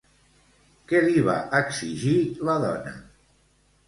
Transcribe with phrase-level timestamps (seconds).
[0.91, 2.13] Què li va exigir
[2.47, 2.95] la dona?